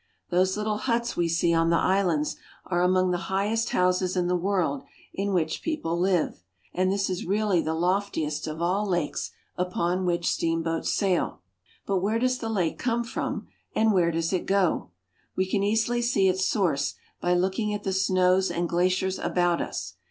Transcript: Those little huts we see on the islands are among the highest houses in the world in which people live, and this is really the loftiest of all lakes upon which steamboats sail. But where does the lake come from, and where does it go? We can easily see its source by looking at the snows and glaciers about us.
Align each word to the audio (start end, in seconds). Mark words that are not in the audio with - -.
Those 0.31 0.57
little 0.57 0.79
huts 0.89 1.15
we 1.15 1.29
see 1.29 1.53
on 1.53 1.69
the 1.69 1.75
islands 1.77 2.35
are 2.65 2.81
among 2.81 3.11
the 3.11 3.29
highest 3.29 3.69
houses 3.69 4.17
in 4.17 4.25
the 4.27 4.35
world 4.35 4.81
in 5.13 5.31
which 5.31 5.61
people 5.61 5.95
live, 5.95 6.41
and 6.73 6.91
this 6.91 7.07
is 7.07 7.23
really 7.23 7.61
the 7.61 7.75
loftiest 7.75 8.47
of 8.47 8.63
all 8.63 8.87
lakes 8.89 9.29
upon 9.59 10.07
which 10.07 10.27
steamboats 10.27 10.91
sail. 10.91 11.43
But 11.85 11.99
where 11.99 12.17
does 12.17 12.39
the 12.39 12.49
lake 12.49 12.79
come 12.79 13.03
from, 13.03 13.47
and 13.75 13.91
where 13.93 14.09
does 14.09 14.33
it 14.33 14.47
go? 14.47 14.89
We 15.35 15.45
can 15.45 15.61
easily 15.61 16.01
see 16.01 16.27
its 16.27 16.45
source 16.49 16.95
by 17.21 17.35
looking 17.35 17.71
at 17.71 17.83
the 17.83 17.93
snows 17.93 18.49
and 18.49 18.67
glaciers 18.67 19.19
about 19.19 19.61
us. 19.61 19.97